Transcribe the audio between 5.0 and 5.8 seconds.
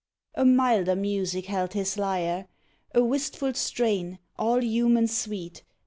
sweet.